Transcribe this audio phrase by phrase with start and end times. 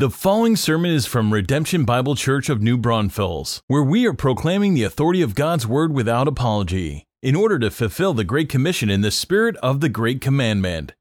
[0.00, 4.72] The following sermon is from Redemption Bible Church of New Braunfels, where we are proclaiming
[4.72, 9.02] the authority of God's Word without apology, in order to fulfill the Great Commission in
[9.02, 10.94] the spirit of the Great Commandment.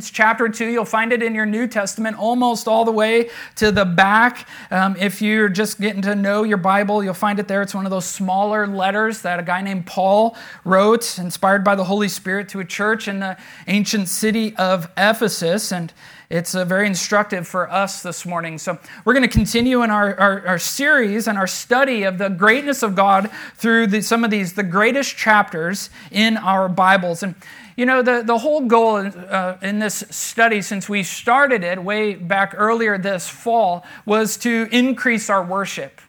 [0.00, 3.84] Chapter 2, you'll find it in your New Testament almost all the way to the
[3.84, 4.48] back.
[4.70, 7.62] Um, if you're just getting to know your Bible, you'll find it there.
[7.62, 11.84] It's one of those smaller letters that a guy named Paul wrote, inspired by the
[11.84, 15.72] Holy Spirit, to a church in the ancient city of Ephesus.
[15.72, 15.92] And
[16.32, 18.56] it's uh, very instructive for us this morning.
[18.56, 22.30] So, we're going to continue in our, our, our, series and our study of the
[22.30, 27.22] greatness of God through the, some of these, the greatest chapters in our Bibles.
[27.22, 27.34] And,
[27.76, 32.14] you know, the, the whole goal uh, in this study, since we started it way
[32.14, 36.00] back earlier this fall, was to increase our worship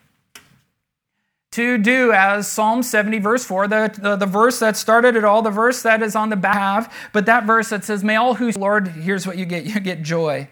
[1.53, 5.43] to do as Psalm 70, verse 4, the, the, the, verse that started it all,
[5.43, 8.33] the verse that is on the back half, but that verse that says, May all
[8.33, 10.49] who, Lord, here's what you get you get joy.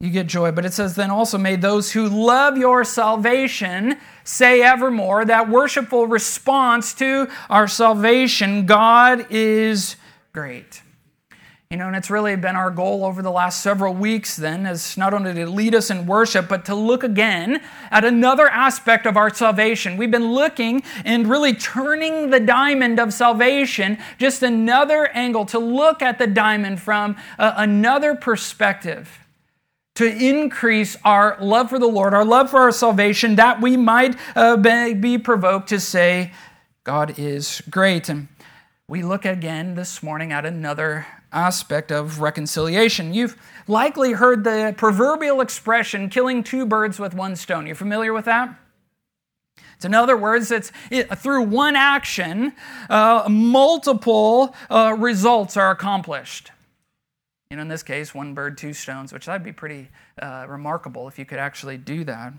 [0.00, 0.50] You get joy.
[0.50, 6.08] But it says, Then also may those who love your salvation say evermore, that worshipful
[6.08, 9.94] response to our salvation, God is
[10.32, 10.81] great.
[11.72, 14.98] You know, and it's really been our goal over the last several weeks then, is
[14.98, 19.16] not only to lead us in worship, but to look again at another aspect of
[19.16, 19.96] our salvation.
[19.96, 26.02] We've been looking and really turning the diamond of salvation, just another angle, to look
[26.02, 29.20] at the diamond from uh, another perspective
[29.94, 34.14] to increase our love for the Lord, our love for our salvation, that we might
[34.36, 36.32] uh, be provoked to say,
[36.84, 38.08] God is great.
[38.08, 38.28] And
[38.88, 43.14] we look again this morning at another aspect of reconciliation.
[43.14, 47.66] You've likely heard the proverbial expression, killing two birds with one stone.
[47.66, 48.58] You're familiar with that?
[49.78, 52.52] So in other words, it's it, through one action,
[52.88, 56.50] uh, multiple uh, results are accomplished.
[57.50, 59.88] You know, in this case, one bird, two stones, which that'd be pretty
[60.20, 62.32] uh, remarkable if you could actually do that.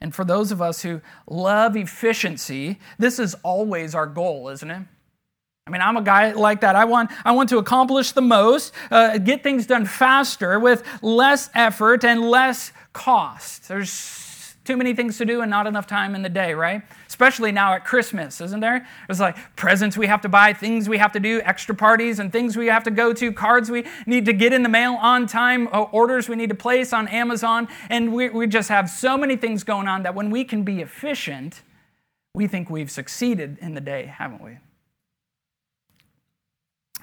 [0.00, 4.82] And for those of us who love efficiency, this is always our goal, isn't it?
[5.66, 6.74] I mean, I'm a guy like that.
[6.74, 11.50] I want, I want to accomplish the most, uh, get things done faster with less
[11.54, 13.68] effort and less cost.
[13.68, 16.82] There's too many things to do and not enough time in the day, right?
[17.06, 18.86] Especially now at Christmas, isn't there?
[19.08, 22.32] It's like presents we have to buy, things we have to do, extra parties and
[22.32, 25.28] things we have to go to, cards we need to get in the mail on
[25.28, 27.68] time, orders we need to place on Amazon.
[27.88, 30.80] And we, we just have so many things going on that when we can be
[30.80, 31.62] efficient,
[32.34, 34.58] we think we've succeeded in the day, haven't we?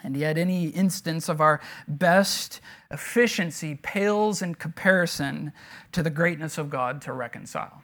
[0.04, 2.62] And yet, any instance of our best
[2.92, 5.52] efficiency pales in comparison
[5.92, 7.84] to the greatness of God to reconcile.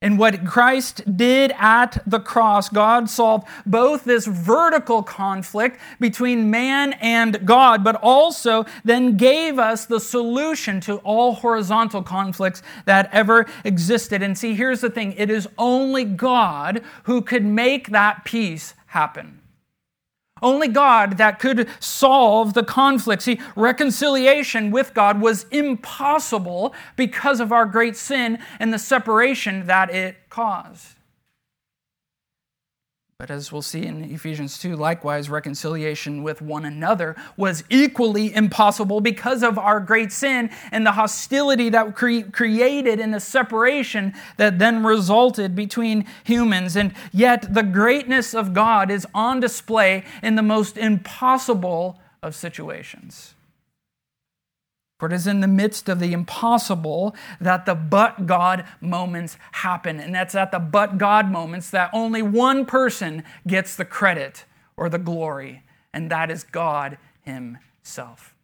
[0.00, 6.92] And what Christ did at the cross, God solved both this vertical conflict between man
[6.94, 13.46] and God, but also then gave us the solution to all horizontal conflicts that ever
[13.64, 14.22] existed.
[14.22, 19.40] And see, here's the thing it is only God who could make that peace happen.
[20.42, 23.22] Only God that could solve the conflict.
[23.22, 29.90] See, reconciliation with God was impossible because of our great sin and the separation that
[29.90, 30.97] it caused.
[33.18, 39.00] But as we'll see in Ephesians 2, likewise, reconciliation with one another was equally impossible
[39.00, 44.60] because of our great sin and the hostility that cre- created and the separation that
[44.60, 46.76] then resulted between humans.
[46.76, 53.34] And yet, the greatness of God is on display in the most impossible of situations.
[54.98, 60.00] For it is in the midst of the impossible that the but God moments happen.
[60.00, 64.44] And that's at the but God moments that only one person gets the credit
[64.76, 68.34] or the glory, and that is God Himself.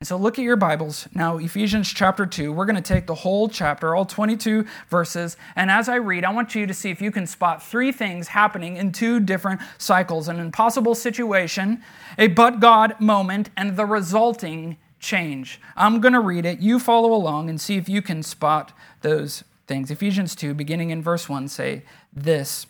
[0.00, 1.08] And so look at your Bibles.
[1.14, 5.36] Now, Ephesians chapter 2, we're going to take the whole chapter, all 22 verses.
[5.56, 8.28] And as I read, I want you to see if you can spot three things
[8.28, 11.82] happening in two different cycles an impossible situation,
[12.18, 15.60] a but God moment, and the resulting change.
[15.76, 16.58] I'm going to read it.
[16.58, 18.72] You follow along and see if you can spot
[19.02, 19.90] those things.
[19.90, 22.66] Ephesians 2, beginning in verse 1, say this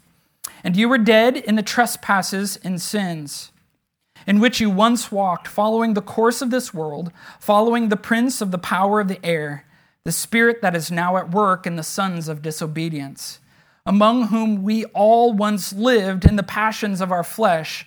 [0.63, 3.53] And you were dead in the trespasses and sins,
[4.27, 7.11] in which you once walked, following the course of this world,
[7.41, 9.65] following the prince of the power of the air,
[10.05, 13.39] the spirit that is now at work in the sons of disobedience,
[13.87, 17.87] among whom we all once lived in the passions of our flesh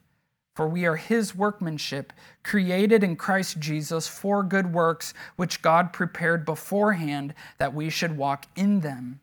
[0.55, 2.11] For we are his workmanship,
[2.43, 8.45] created in Christ Jesus for good works, which God prepared beforehand that we should walk
[8.55, 9.21] in them.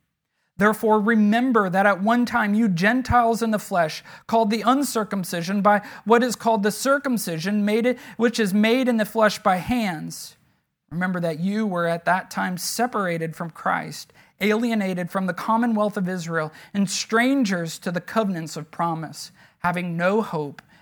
[0.56, 5.82] Therefore, remember that at one time you Gentiles in the flesh, called the uncircumcision by
[6.04, 10.36] what is called the circumcision, made it, which is made in the flesh by hands
[10.90, 16.08] Remember that you were at that time separated from Christ, alienated from the commonwealth of
[16.08, 20.62] Israel, and strangers to the covenants of promise, having no hope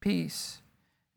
[0.00, 0.58] peace.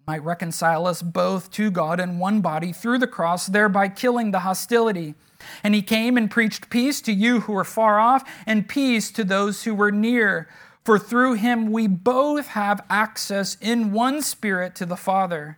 [0.05, 4.39] Might reconcile us both to God in one body through the cross, thereby killing the
[4.39, 5.15] hostility.
[5.63, 9.23] And he came and preached peace to you who were far off, and peace to
[9.23, 10.49] those who were near.
[10.83, 15.57] For through him we both have access in one spirit to the Father.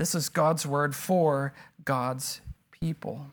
[0.00, 1.52] This is God's word for
[1.84, 3.26] God's people.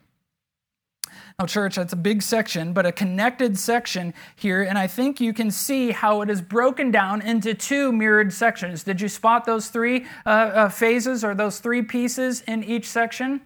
[1.40, 5.32] Now, church, that's a big section, but a connected section here, and I think you
[5.32, 8.84] can see how it is broken down into two mirrored sections.
[8.84, 13.40] Did you spot those three uh, uh, phases or those three pieces in each section?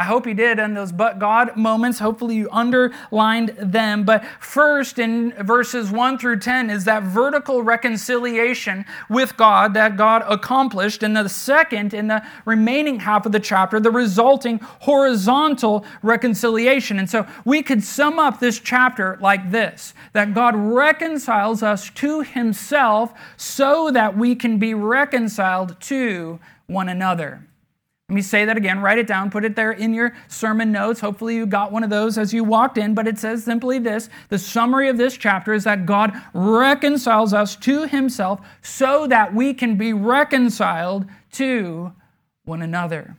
[0.00, 1.98] I hope you did in those but God moments.
[1.98, 4.04] Hopefully you underlined them.
[4.04, 10.24] But first, in verses 1 through 10, is that vertical reconciliation with God that God
[10.26, 11.02] accomplished.
[11.02, 16.98] And the second, in the remaining half of the chapter, the resulting horizontal reconciliation.
[16.98, 22.22] And so we could sum up this chapter like this that God reconciles us to
[22.22, 27.42] himself so that we can be reconciled to one another.
[28.10, 30.98] Let me say that again, write it down, put it there in your sermon notes.
[30.98, 34.08] Hopefully, you got one of those as you walked in, but it says simply this
[34.30, 39.54] the summary of this chapter is that God reconciles us to himself so that we
[39.54, 41.92] can be reconciled to
[42.46, 43.16] one another.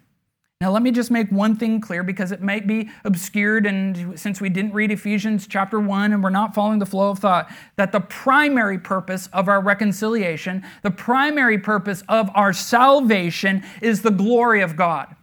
[0.61, 4.39] Now, let me just make one thing clear because it might be obscured, and since
[4.39, 7.91] we didn't read Ephesians chapter 1 and we're not following the flow of thought, that
[7.91, 14.61] the primary purpose of our reconciliation, the primary purpose of our salvation is the glory
[14.61, 15.15] of God.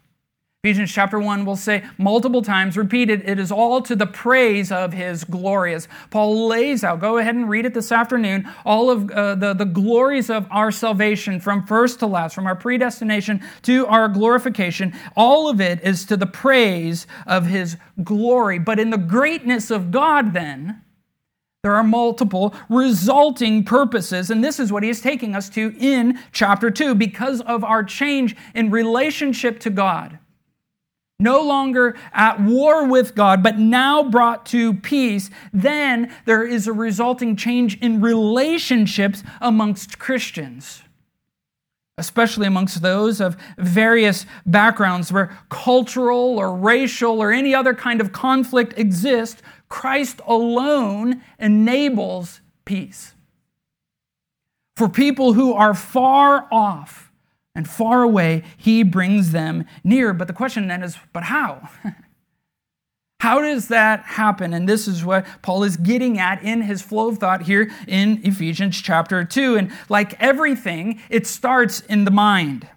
[0.64, 4.92] Ephesians chapter 1 will say multiple times, repeated, it is all to the praise of
[4.92, 5.72] his glory.
[5.72, 9.54] As Paul lays out, go ahead and read it this afternoon, all of uh, the,
[9.54, 14.92] the glories of our salvation from first to last, from our predestination to our glorification,
[15.14, 18.58] all of it is to the praise of his glory.
[18.58, 20.82] But in the greatness of God, then,
[21.62, 26.18] there are multiple resulting purposes, and this is what he is taking us to in
[26.32, 30.18] chapter 2 because of our change in relationship to God
[31.20, 36.72] no longer at war with God, but now brought to peace, then there is a
[36.72, 40.82] resulting change in relationships amongst Christians,
[41.96, 48.12] especially amongst those of various backgrounds where cultural or racial or any other kind of
[48.12, 49.42] conflict exists.
[49.68, 53.14] Christ alone enables peace.
[54.76, 57.07] For people who are far off,
[57.58, 60.14] and far away, he brings them near.
[60.14, 61.68] But the question then is, but how?
[63.20, 64.54] How does that happen?
[64.54, 68.20] And this is what Paul is getting at in his flow of thought here in
[68.22, 69.56] Ephesians chapter 2.
[69.56, 72.68] And like everything, it starts in the mind.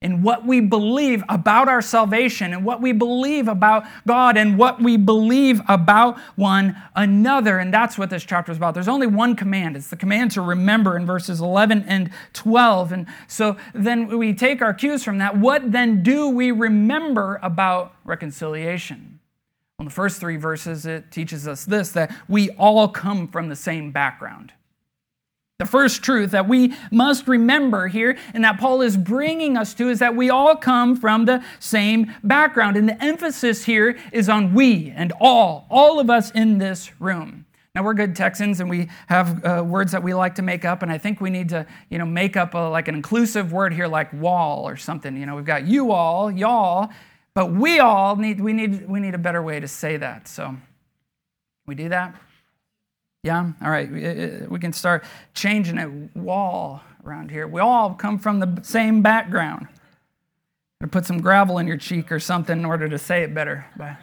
[0.00, 4.80] In what we believe about our salvation and what we believe about God and what
[4.80, 7.58] we believe about one another.
[7.58, 8.74] And that's what this chapter is about.
[8.74, 12.92] There's only one command it's the command to remember in verses 11 and 12.
[12.92, 15.36] And so then we take our cues from that.
[15.36, 19.18] What then do we remember about reconciliation?
[19.78, 23.48] Well, in the first three verses, it teaches us this that we all come from
[23.48, 24.52] the same background.
[25.58, 29.88] The first truth that we must remember here and that Paul is bringing us to
[29.88, 32.76] is that we all come from the same background.
[32.76, 37.44] And the emphasis here is on we and all, all of us in this room.
[37.74, 40.82] Now we're good Texans and we have uh, words that we like to make up,
[40.82, 43.74] and I think we need to, you know, make up a, like an inclusive word
[43.74, 45.16] here, like wall or something.
[45.16, 46.88] You know, we've got you all, y'all,
[47.34, 50.28] but we all need we need we need a better way to say that.
[50.28, 50.56] So,
[51.66, 52.14] we do that.
[53.22, 53.52] Yeah?
[53.62, 53.88] All right.
[53.90, 57.46] Uh, uh, we can start changing a Wall around here.
[57.46, 59.68] We all come from the same background.
[60.80, 63.66] To put some gravel in your cheek or something in order to say it better.
[63.76, 63.96] But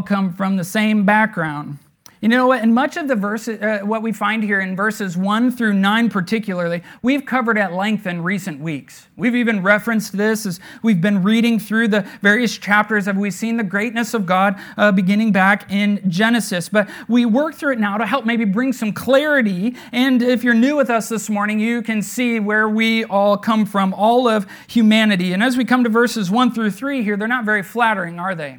[0.00, 1.78] come from the same background.
[2.26, 2.64] You know what?
[2.64, 6.08] In much of the verse, uh, what we find here in verses 1 through 9
[6.08, 9.06] particularly, we've covered at length in recent weeks.
[9.14, 13.06] We've even referenced this as we've been reading through the various chapters.
[13.06, 16.68] Have we seen the greatness of God uh, beginning back in Genesis?
[16.68, 19.76] But we work through it now to help maybe bring some clarity.
[19.92, 23.64] And if you're new with us this morning, you can see where we all come
[23.64, 25.32] from, all of humanity.
[25.32, 28.34] And as we come to verses 1 through 3 here, they're not very flattering, are
[28.34, 28.58] they?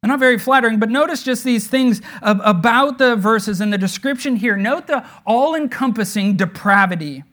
[0.00, 4.36] They're not very flattering, but notice just these things about the verses and the description
[4.36, 4.56] here.
[4.56, 7.24] Note the all encompassing depravity.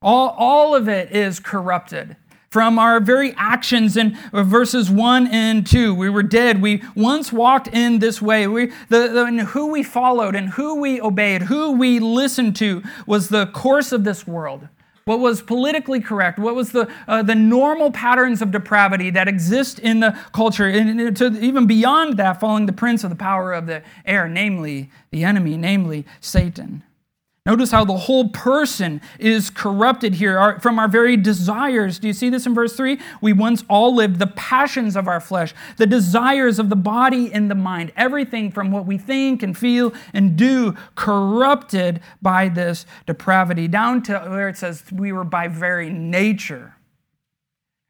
[0.00, 2.16] All, all of it is corrupted
[2.48, 5.94] from our very actions in verses 1 and 2.
[5.94, 6.60] We were dead.
[6.60, 8.46] We once walked in this way.
[8.46, 13.28] We, the, the, who we followed and who we obeyed, who we listened to was
[13.28, 14.68] the course of this world
[15.04, 19.78] what was politically correct, what was the, uh, the normal patterns of depravity that exist
[19.78, 23.66] in the culture, and to even beyond that, following the prince of the power of
[23.66, 26.82] the air, namely the enemy, namely Satan.
[27.44, 31.98] Notice how the whole person is corrupted here from our very desires.
[31.98, 33.00] Do you see this in verse 3?
[33.20, 37.50] We once all lived the passions of our flesh, the desires of the body and
[37.50, 43.66] the mind, everything from what we think and feel and do, corrupted by this depravity,
[43.66, 46.76] down to where it says we were by very nature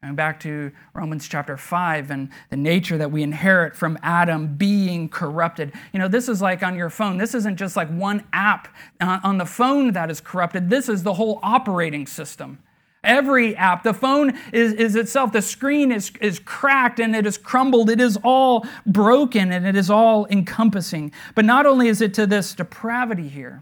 [0.03, 5.07] and back to Romans chapter 5 and the nature that we inherit from Adam being
[5.07, 5.71] corrupted.
[5.93, 7.17] You know, this is like on your phone.
[7.17, 8.67] This isn't just like one app
[8.99, 12.59] uh, on the phone that is corrupted, this is the whole operating system.
[13.01, 17.37] Every app, the phone is, is itself, the screen is, is cracked and it is
[17.37, 17.89] crumbled.
[17.89, 21.11] It is all broken and it is all encompassing.
[21.35, 23.61] But not only is it to this depravity here,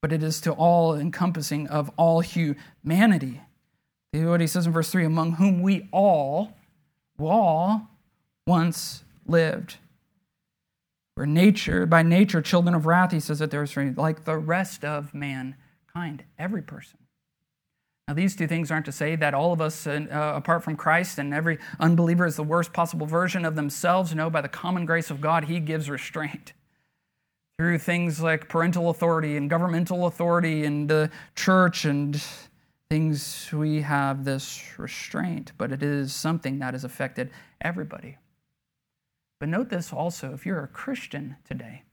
[0.00, 3.40] but it is to all encompassing of all humanity.
[4.12, 6.52] What he says in verse 3 among whom we all,
[7.18, 7.88] all
[8.46, 9.76] once lived.
[11.16, 15.14] We're nature, by nature, children of wrath, he says that there's like the rest of
[15.14, 16.98] mankind, every person.
[18.08, 21.18] Now, these two things aren't to say that all of us, uh, apart from Christ,
[21.18, 24.12] and every unbeliever is the worst possible version of themselves.
[24.12, 26.52] No, by the common grace of God, He gives restraint
[27.56, 32.20] through things like parental authority and governmental authority and the church and
[32.90, 37.30] things we have this restraint, but it is something that has affected
[37.60, 38.18] everybody.
[39.38, 41.84] But note this also if you're a Christian today,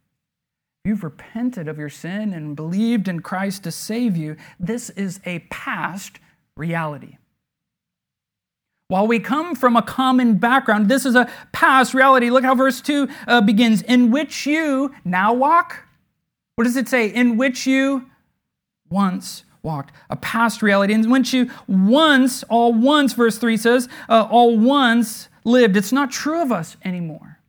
[0.83, 5.39] you've repented of your sin and believed in Christ to save you, this is a
[5.51, 6.17] past
[6.55, 7.17] reality.
[8.87, 12.31] While we come from a common background, this is a past reality.
[12.31, 15.83] Look how verse 2 uh, begins In which you now walk.
[16.55, 17.07] What does it say?
[17.07, 18.09] In which you
[18.89, 24.25] once walked, a past reality in which you once, all once, verse 3 says, uh,
[24.31, 25.75] all once lived.
[25.75, 27.39] It's not true of us anymore.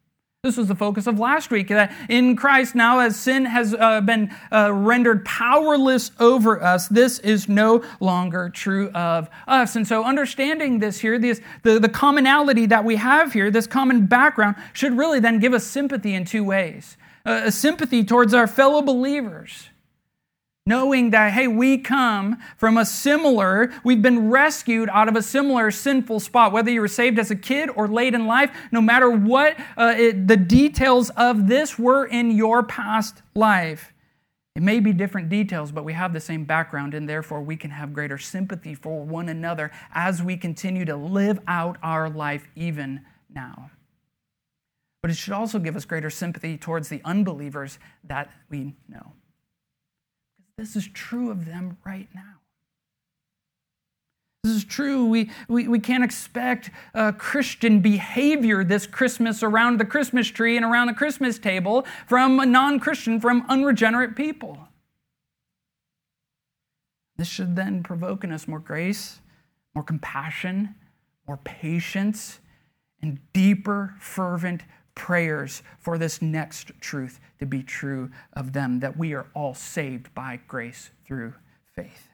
[0.42, 4.00] This was the focus of last week that in Christ, now as sin has uh,
[4.00, 9.75] been uh, rendered powerless over us, this is no longer true of us.
[9.75, 14.06] And so, understanding this here, this, the, the commonality that we have here, this common
[14.06, 16.96] background, should really then give us sympathy in two ways
[17.26, 19.70] uh, a sympathy towards our fellow believers
[20.68, 25.70] knowing that, hey, we come from a similar, we've been rescued out of a similar
[25.70, 29.10] sinful spot, whether you were saved as a kid or late in life, no matter
[29.10, 33.94] what uh, it, the details of this were in your past life.
[34.54, 37.70] It may be different details, but we have the same background, and therefore we can
[37.70, 43.00] have greater sympathy for one another as we continue to live out our life even
[43.32, 43.70] now.
[45.00, 49.12] But it should also give us greater sympathy towards the unbelievers that we know.
[50.58, 52.40] This is true of them right now.
[54.42, 55.06] This is true.
[55.06, 60.64] We, we, we can't expect uh, Christian behavior this Christmas around the Christmas tree and
[60.64, 64.58] around the Christmas table from a non Christian, from unregenerate people.
[67.16, 69.20] This should then provoke in us more grace,
[69.74, 70.74] more compassion,
[71.26, 72.40] more patience,
[73.00, 74.62] and deeper, fervent
[74.99, 80.14] prayers for this next truth to be true of them that we are all saved
[80.14, 81.33] by grace through
[81.75, 82.09] faith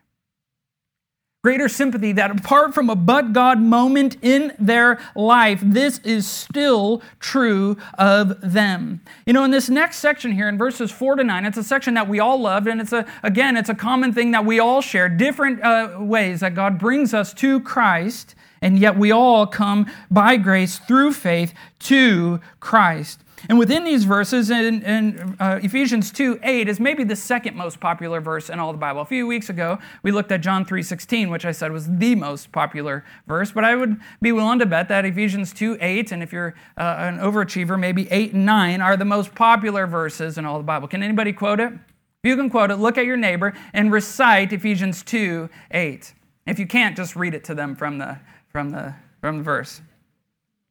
[1.44, 7.02] greater sympathy that apart from a but God moment in their life, this is still
[7.20, 9.02] true of them.
[9.26, 11.92] You know, in this next section here in verses four to nine, it's a section
[11.94, 14.80] that we all love, and it's a, again, it's a common thing that we all
[14.80, 19.86] share, different uh, ways that God brings us to Christ, and yet we all come
[20.10, 23.20] by grace through faith to Christ.
[23.46, 27.78] And within these verses, in, in uh, Ephesians 2 8 is maybe the second most
[27.78, 29.02] popular verse in all the Bible.
[29.02, 32.14] A few weeks ago, we looked at John 3 16, which I said was the
[32.14, 36.22] most popular verse, but I would be willing to bet that Ephesians 2 8, and
[36.22, 40.46] if you're uh, an overachiever, maybe 8 and 9 are the most popular verses in
[40.46, 40.88] all the Bible.
[40.88, 41.70] Can anybody quote it?
[41.72, 46.14] If you can quote it, look at your neighbor and recite Ephesians 2 8.
[46.46, 48.18] If you can't, just read it to them from the,
[48.54, 49.82] from the, from the verse.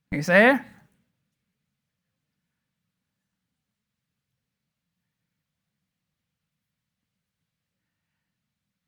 [0.09, 0.61] You say it?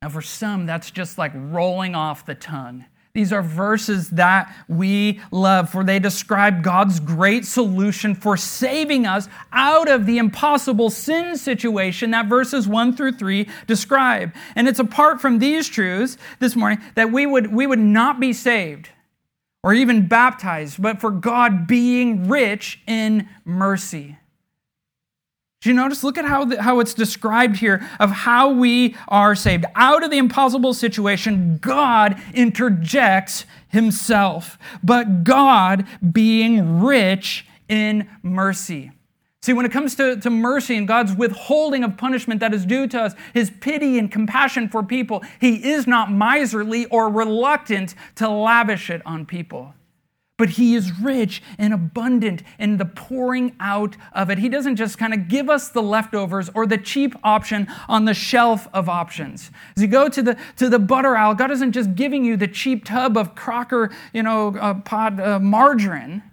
[0.01, 2.85] Now, for some, that's just like rolling off the tongue.
[3.15, 9.29] These are verses that we love, for they describe God's great solution for saving us
[9.53, 14.35] out of the impossible sin situation that verses 1 through 3 describe.
[14.57, 18.33] And it's apart from these truths this morning that we would, we would not be
[18.33, 18.89] saved
[19.63, 24.17] or even baptized, but for God being rich in mercy.
[25.65, 26.03] Do you notice?
[26.03, 29.65] Look at how, the, how it's described here of how we are saved.
[29.73, 38.91] Out of the impossible situation, God interjects himself, but God being rich in mercy.
[39.41, 42.85] See, when it comes to, to mercy and God's withholding of punishment that is due
[42.89, 48.29] to us, his pity and compassion for people, he is not miserly or reluctant to
[48.29, 49.73] lavish it on people
[50.37, 54.37] but he is rich and abundant in the pouring out of it.
[54.37, 58.13] He doesn't just kind of give us the leftovers or the cheap option on the
[58.13, 59.49] shelf of options.
[59.77, 62.47] As you go to the to the butter aisle, God isn't just giving you the
[62.47, 66.23] cheap tub of Crocker, you know, uh, pod uh, margarine.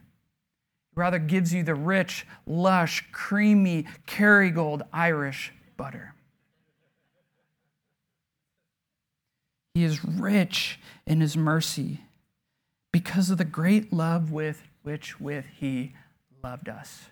[0.95, 6.15] He rather gives you the rich, lush, creamy Kerrygold Irish butter.
[9.75, 12.01] He is rich in his mercy
[12.93, 15.95] because of the great love with which with he
[16.45, 17.07] loved us.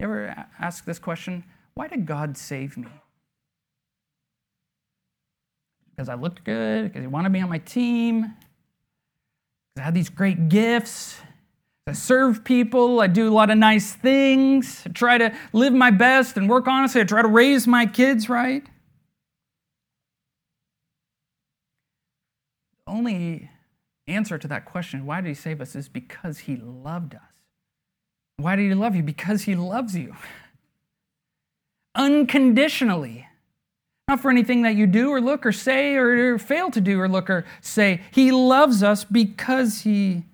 [0.00, 1.44] You ever ask this question?
[1.74, 2.88] Why did God save me?
[5.90, 10.08] Because I looked good, because he wanted me on my team, because I had these
[10.08, 11.20] great gifts.
[11.86, 15.90] I serve people, I do a lot of nice things, I try to live my
[15.90, 18.64] best and work honestly, I try to raise my kids right.
[22.86, 23.50] Only
[24.06, 27.20] answer to that question, why did he save us, is because he loved us.
[28.36, 29.02] Why did he love you?
[29.02, 30.16] Because he loves you.
[31.94, 33.28] Unconditionally.
[34.08, 37.08] Not for anything that you do or look or say or fail to do or
[37.08, 38.00] look or say.
[38.10, 40.24] He loves us because he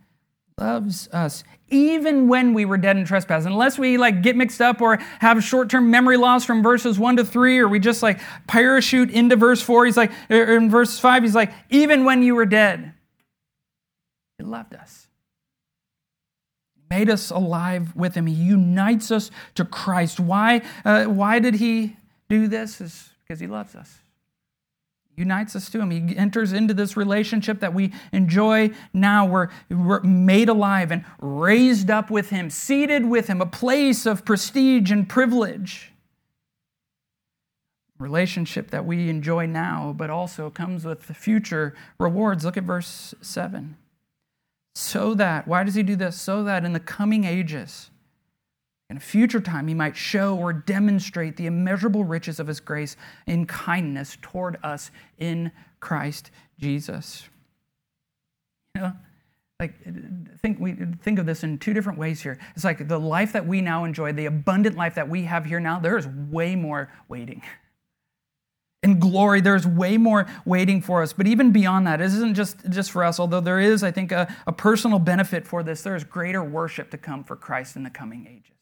[0.59, 4.81] loves us even when we were dead in trespass unless we like get mixed up
[4.81, 9.11] or have short-term memory loss from verses 1 to 3 or we just like parachute
[9.11, 12.35] into verse 4 he's like er, er, in verse 5 he's like even when you
[12.35, 12.93] were dead
[14.49, 15.07] loved us.
[16.91, 18.27] Made us alive with Him.
[18.27, 20.19] He unites us to Christ.
[20.19, 21.97] Why, uh, why did He
[22.29, 22.81] do this?
[22.81, 23.99] Is because He loves us.
[25.15, 25.91] Unites us to Him.
[25.91, 29.27] He enters into this relationship that we enjoy now.
[29.27, 34.25] We're, we're made alive and raised up with Him, seated with Him, a place of
[34.25, 35.93] prestige and privilege
[37.99, 42.45] relationship that we enjoy now, but also comes with future rewards.
[42.45, 43.77] Look at verse 7
[44.79, 46.21] so that, why does he do this?
[46.21, 47.91] So that in the coming ages,
[48.89, 52.97] in a future time, he might show or demonstrate the immeasurable riches of his grace
[53.27, 57.29] in kindness toward us in Christ Jesus.
[58.77, 58.93] You know,
[59.59, 59.75] like
[60.41, 62.39] think we think of this in two different ways here.
[62.55, 65.59] It's like the life that we now enjoy, the abundant life that we have here
[65.59, 67.43] now, there is way more waiting.
[68.85, 71.13] In glory, there's way more waiting for us.
[71.13, 74.13] But even beyond that, it isn't just, just for us, although there is, I think,
[74.13, 75.83] a, a personal benefit for this.
[75.83, 78.53] There is greater worship to come for Christ in the coming ages.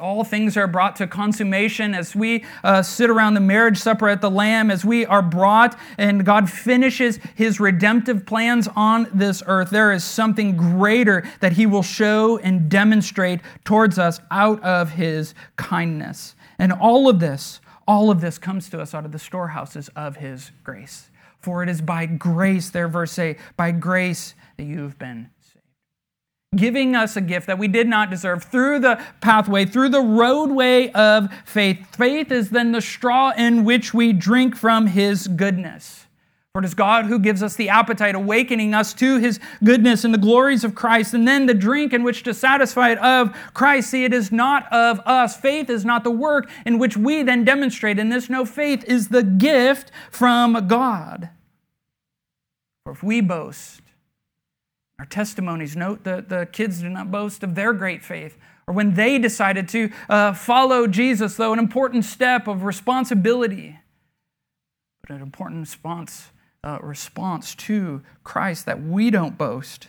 [0.00, 4.20] all things are brought to consummation as we uh, sit around the marriage supper at
[4.20, 9.70] the Lamb, as we are brought and God finishes his redemptive plans on this earth.
[9.70, 15.34] There is something greater that he will show and demonstrate towards us out of his
[15.54, 16.34] kindness.
[16.58, 20.16] And all of this, all of this comes to us out of the storehouses of
[20.16, 21.10] his grace.
[21.38, 25.64] For it is by grace, there, verse 8, by grace that you have been saved.
[26.56, 30.90] giving us a gift that we did not deserve through the pathway, through the roadway
[30.92, 31.94] of faith.
[31.94, 36.05] Faith is then the straw in which we drink from his goodness.
[36.56, 40.14] For it is God who gives us the appetite, awakening us to his goodness and
[40.14, 43.90] the glories of Christ, and then the drink in which to satisfy it of Christ.
[43.90, 45.36] See, it is not of us.
[45.36, 48.30] Faith is not the work in which we then demonstrate in this.
[48.30, 51.28] No, faith is the gift from God.
[52.84, 53.82] For if we boast,
[54.98, 58.94] our testimonies note that the kids do not boast of their great faith or when
[58.94, 63.78] they decided to uh, follow Jesus, though an important step of responsibility,
[65.02, 66.30] but an important response,
[66.66, 69.86] uh, response to Christ that we don't boast.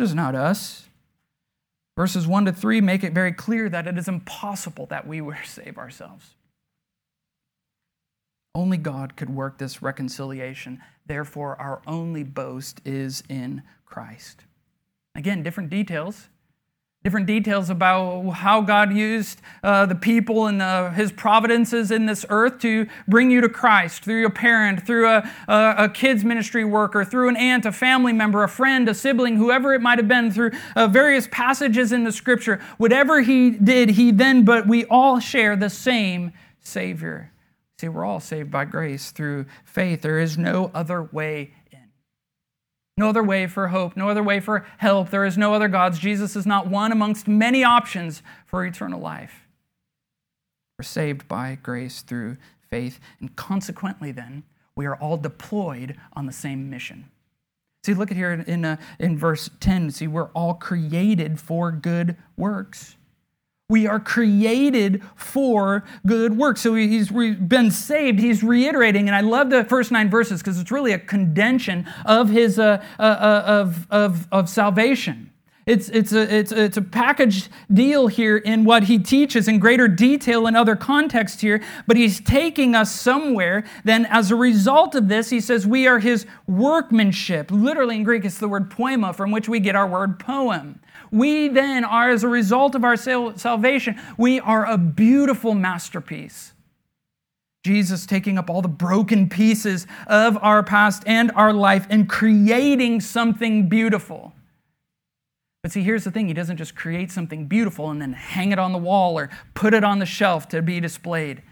[0.00, 0.88] It is not us.
[1.96, 5.36] Verses 1 to 3 make it very clear that it is impossible that we would
[5.44, 6.34] save ourselves.
[8.52, 10.80] Only God could work this reconciliation.
[11.06, 14.44] Therefore, our only boast is in Christ.
[15.14, 16.28] Again, different details.
[17.04, 22.24] Different details about how God used uh, the people and the, his providences in this
[22.30, 26.64] earth to bring you to Christ through a parent, through a, a, a, kid's ministry
[26.64, 30.08] worker, through an aunt, a family member, a friend, a sibling, whoever it might have
[30.08, 32.58] been, through uh, various passages in the scripture.
[32.78, 37.30] Whatever he did, he then, but we all share the same Savior.
[37.78, 40.00] See, we're all saved by grace through faith.
[40.00, 41.52] There is no other way.
[42.96, 45.10] No other way for hope, no other way for help.
[45.10, 45.98] There is no other gods.
[45.98, 49.48] Jesus is not one amongst many options for eternal life.
[50.78, 52.36] We're saved by grace through
[52.70, 54.44] faith, and consequently, then,
[54.76, 57.10] we are all deployed on the same mission.
[57.84, 59.90] See, look at here in, uh, in verse 10.
[59.90, 62.96] See, we're all created for good works.
[63.70, 66.60] We are created for good works.
[66.60, 68.20] So he's been saved.
[68.20, 72.28] He's reiterating, and I love the first nine verses because it's really a condension of
[72.28, 75.30] his uh, uh, uh, of, of, of salvation.
[75.66, 79.88] It's, it's, a, it's, it's a packaged deal here in what he teaches in greater
[79.88, 83.64] detail in other contexts here, but he's taking us somewhere.
[83.82, 87.50] Then, as a result of this, he says, We are his workmanship.
[87.50, 90.80] Literally in Greek, it's the word poema, from which we get our word poem.
[91.14, 96.52] We then are, as a result of our salvation, we are a beautiful masterpiece.
[97.64, 103.00] Jesus taking up all the broken pieces of our past and our life and creating
[103.00, 104.32] something beautiful.
[105.62, 108.58] But see, here's the thing He doesn't just create something beautiful and then hang it
[108.58, 111.42] on the wall or put it on the shelf to be displayed.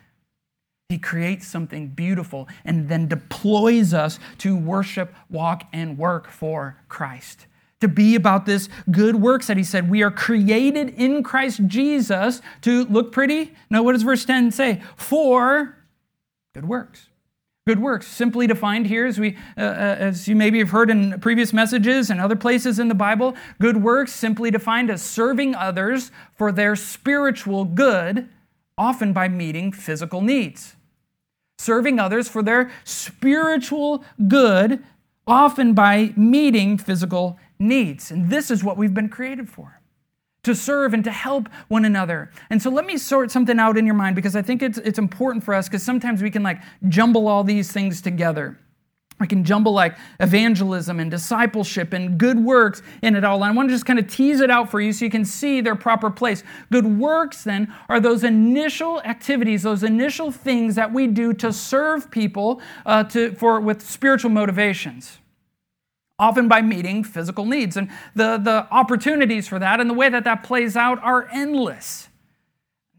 [0.88, 7.46] He creates something beautiful and then deploys us to worship, walk, and work for Christ
[7.82, 9.90] to be about this good works that he said.
[9.90, 13.54] We are created in Christ Jesus to look pretty.
[13.70, 14.80] No, what does verse 10 say?
[14.96, 15.76] For
[16.54, 17.08] good works.
[17.66, 21.20] Good works, simply defined here, as, we, uh, uh, as you maybe have heard in
[21.20, 26.10] previous messages and other places in the Bible, good works simply defined as serving others
[26.36, 28.28] for their spiritual good,
[28.78, 30.74] often by meeting physical needs.
[31.58, 34.82] Serving others for their spiritual good,
[35.26, 38.10] often by meeting physical needs.
[38.10, 39.80] And this is what we've been created for
[40.44, 42.30] to serve and to help one another.
[42.50, 44.98] And so let me sort something out in your mind because I think it's, it's
[44.98, 48.58] important for us because sometimes we can like jumble all these things together.
[49.20, 53.36] We can jumble like evangelism and discipleship and good works in it all.
[53.36, 55.24] And I want to just kind of tease it out for you so you can
[55.24, 56.42] see their proper place.
[56.72, 62.10] Good works, then, are those initial activities, those initial things that we do to serve
[62.10, 65.18] people uh, to, for, with spiritual motivations
[66.22, 67.76] often by meeting physical needs.
[67.76, 72.08] And the, the opportunities for that and the way that that plays out are endless.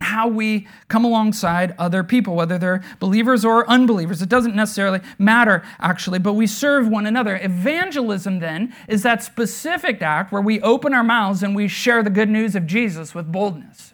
[0.02, 5.64] How we come alongside other people, whether they're believers or unbelievers, it doesn't necessarily matter
[5.80, 7.40] actually, but we serve one another.
[7.42, 12.10] Evangelism, then, is that specific act where we open our mouths and we share the
[12.10, 13.94] good news of Jesus with boldness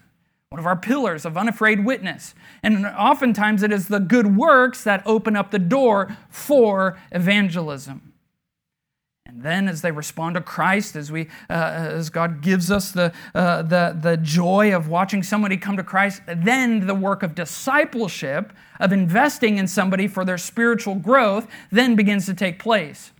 [0.50, 2.34] one of our pillars of unafraid witness.
[2.64, 8.09] And oftentimes it is the good works that open up the door for evangelism.
[9.30, 13.14] And then, as they respond to Christ, as we, uh, as God gives us the,
[13.36, 18.52] uh, the, the joy of watching somebody come to Christ, then the work of discipleship,
[18.80, 23.12] of investing in somebody for their spiritual growth, then begins to take place.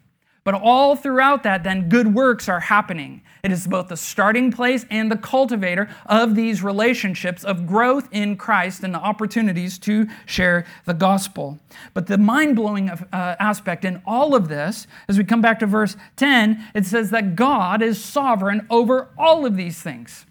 [0.44, 3.22] But all throughout that, then, good works are happening.
[3.44, 8.36] It is both the starting place and the cultivator of these relationships of growth in
[8.36, 11.60] Christ and the opportunities to share the gospel.
[11.94, 13.06] But the mind blowing uh,
[13.40, 17.36] aspect in all of this, as we come back to verse 10, it says that
[17.36, 20.26] God is sovereign over all of these things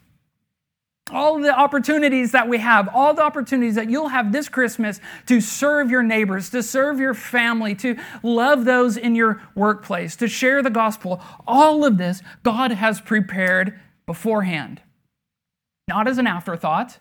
[1.11, 5.41] all the opportunities that we have, all the opportunities that you'll have this Christmas to
[5.41, 10.63] serve your neighbors, to serve your family, to love those in your workplace, to share
[10.63, 14.83] the gospel, all of this God has prepared beforehand.
[15.89, 16.99] Not as an afterthought,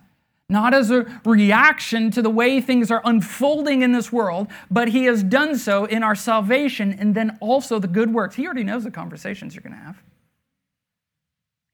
[0.49, 5.05] not as a reaction to the way things are unfolding in this world, but He
[5.05, 8.35] has done so in our salvation and then also the good works.
[8.35, 10.01] He already knows the conversations you're going to have.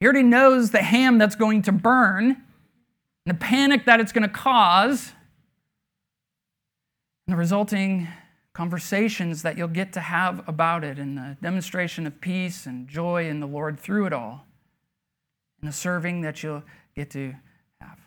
[0.03, 2.35] He already knows the ham that's going to burn and
[3.25, 5.13] the panic that it's going to cause
[7.25, 8.09] and the resulting
[8.51, 13.29] conversations that you'll get to have about it and the demonstration of peace and joy
[13.29, 14.45] in the Lord through it all
[15.61, 16.63] and the serving that you'll
[16.97, 17.35] get to
[17.79, 17.99] have.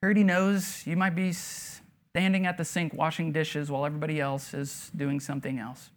[0.00, 4.54] He already knows you might be standing at the sink washing dishes while everybody else
[4.54, 5.90] is doing something else.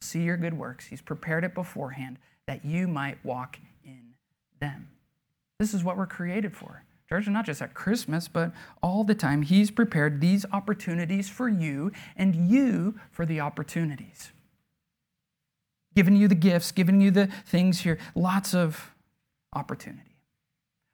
[0.00, 0.86] See your good works.
[0.86, 2.16] He's prepared it beforehand
[2.48, 4.14] that you might walk in
[4.58, 4.88] them.
[5.58, 6.82] This is what we're created for.
[7.06, 9.42] Church, not just at Christmas, but all the time.
[9.42, 14.30] He's prepared these opportunities for you and you for the opportunities.
[15.94, 18.94] Giving you the gifts, giving you the things here, lots of
[19.54, 20.07] opportunity.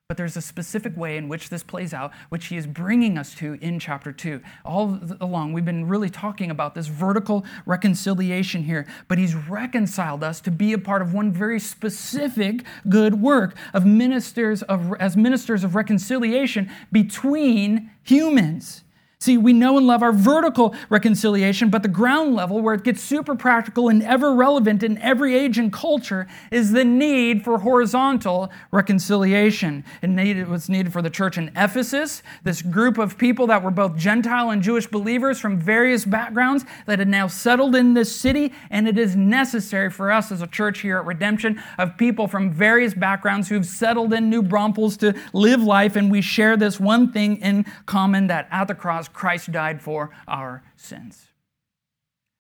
[0.07, 3.35] But there's a specific way in which this plays out, which he is bringing us
[3.37, 4.39] to in chapter 2.
[4.63, 10.43] All along, we've been really talking about this vertical reconciliation here, but he's reconciled us
[10.43, 15.65] to be a part of one very specific good work of ministers of, as ministers
[15.65, 18.85] of reconciliation between humans.
[19.21, 23.03] See, we know and love our vertical reconciliation, but the ground level, where it gets
[23.03, 28.51] super practical and ever relevant in every age and culture, is the need for horizontal
[28.71, 29.83] reconciliation.
[30.03, 33.97] It was needed for the church in Ephesus, this group of people that were both
[33.97, 38.87] Gentile and Jewish believers from various backgrounds that had now settled in this city, and
[38.87, 42.93] it is necessary for us as a church here at Redemption of people from various
[42.93, 47.39] backgrounds who've settled in New Braunfels to live life, and we share this one thing
[47.39, 51.29] in common that at the cross, Christ died for our sins.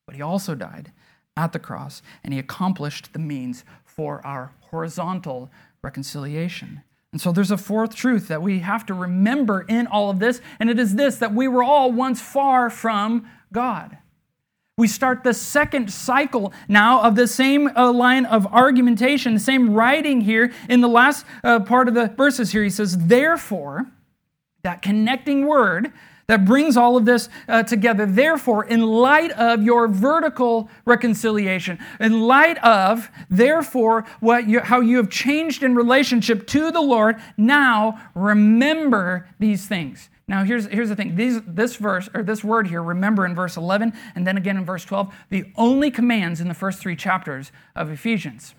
[0.06, 0.92] But he also died
[1.36, 5.50] at the cross, and he accomplished the means for our horizontal
[5.82, 6.82] reconciliation.
[7.12, 10.40] And so there's a fourth truth that we have to remember in all of this,
[10.58, 13.98] and it is this that we were all once far from God.
[14.76, 19.72] We start the second cycle now of the same uh, line of argumentation, the same
[19.72, 22.64] writing here in the last uh, part of the verses here.
[22.64, 23.86] He says, Therefore,
[24.64, 25.92] that connecting word
[26.26, 28.06] that brings all of this uh, together.
[28.06, 34.96] Therefore, in light of your vertical reconciliation, in light of, therefore, what you, how you
[34.96, 40.08] have changed in relationship to the Lord, now remember these things.
[40.26, 41.16] Now, here's, here's the thing.
[41.16, 44.64] These, this verse, or this word here, remember in verse 11, and then again in
[44.64, 48.54] verse 12, the only commands in the first three chapters of Ephesians.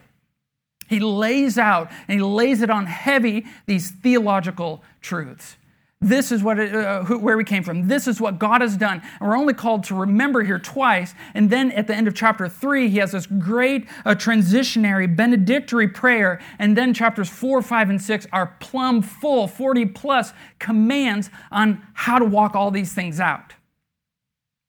[0.88, 5.58] He lays out and he lays it on heavy these theological truths.
[6.06, 7.88] This is what it, uh, who, where we came from.
[7.88, 9.02] This is what God has done.
[9.20, 11.16] And we're only called to remember here twice.
[11.34, 15.88] And then at the end of chapter three, he has this great uh, transitionary benedictory
[15.88, 16.40] prayer.
[16.60, 22.20] And then chapters four, five, and six are plumb full, 40 plus commands on how
[22.20, 23.54] to walk all these things out.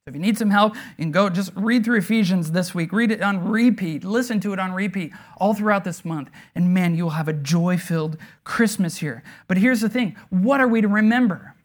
[0.07, 2.93] If you need some help, you can go just read through Ephesians this week.
[2.93, 4.05] Read it on repeat.
[4.05, 6.31] Listen to it on repeat all throughout this month.
[6.55, 9.25] And man, you'll have a joy filled Christmas here.
[9.49, 11.57] But here's the thing what are we to remember?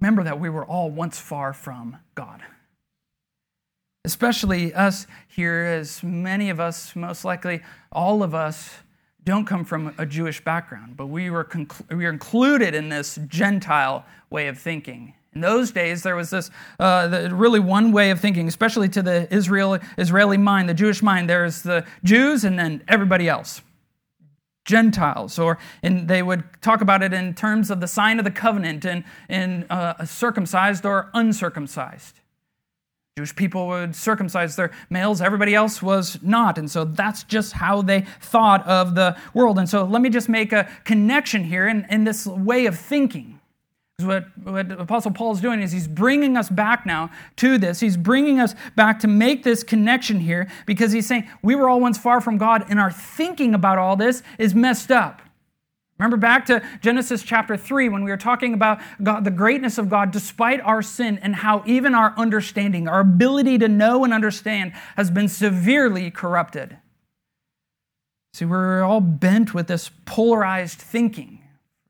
[0.00, 2.40] Remember that we were all once far from God.
[4.06, 7.60] Especially us here, as many of us, most likely
[7.92, 8.70] all of us,
[9.24, 13.18] don't come from a Jewish background, but we were, conclu- we were included in this
[13.28, 15.14] Gentile way of thinking.
[15.32, 19.02] In those days, there was this uh, the, really one way of thinking, especially to
[19.02, 21.30] the Israel, Israeli mind, the Jewish mind.
[21.30, 23.62] There's the Jews and then everybody else.
[24.66, 28.30] Gentiles, or and they would talk about it in terms of the sign of the
[28.30, 32.19] covenant and in uh, circumcised or uncircumcised.
[33.20, 36.56] Jewish people would circumcise their males, everybody else was not.
[36.56, 39.58] And so that's just how they thought of the world.
[39.58, 43.38] And so let me just make a connection here in, in this way of thinking.
[43.98, 47.78] What, what Apostle Paul is doing is he's bringing us back now to this.
[47.80, 51.78] He's bringing us back to make this connection here because he's saying we were all
[51.78, 55.20] once far from God and our thinking about all this is messed up.
[56.00, 59.90] Remember back to Genesis chapter 3 when we were talking about God, the greatness of
[59.90, 64.72] God despite our sin and how even our understanding, our ability to know and understand,
[64.96, 66.78] has been severely corrupted.
[68.32, 71.40] See, we're all bent with this polarized thinking.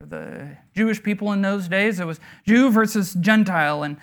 [0.01, 3.95] For the Jewish people in those days, it was Jew versus Gentile, and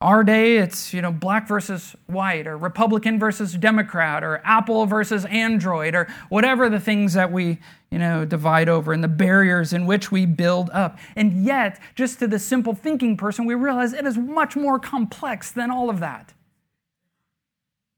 [0.00, 5.26] our day, it's you know black versus white, or Republican versus Democrat, or Apple versus
[5.26, 7.58] Android, or whatever the things that we
[7.90, 10.98] you know divide over, and the barriers in which we build up.
[11.16, 15.52] And yet, just to the simple thinking person, we realize it is much more complex
[15.52, 16.32] than all of that.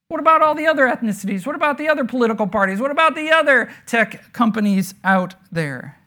[0.08, 1.46] What about all the other ethnicities?
[1.46, 2.80] What about the other political parties?
[2.80, 6.01] What about the other tech companies out there?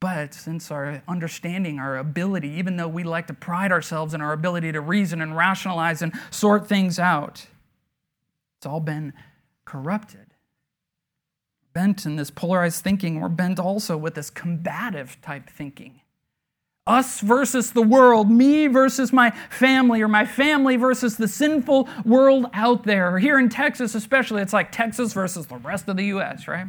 [0.00, 4.32] But since our understanding, our ability, even though we like to pride ourselves in our
[4.32, 7.46] ability to reason and rationalize and sort things out,
[8.58, 9.12] it's all been
[9.64, 10.26] corrupted.
[11.72, 16.00] Bent in this polarized thinking, we're bent also with this combative type thinking.
[16.86, 22.46] Us versus the world, me versus my family, or my family versus the sinful world
[22.54, 23.14] out there.
[23.14, 26.68] Or here in Texas, especially, it's like Texas versus the rest of the U.S., right?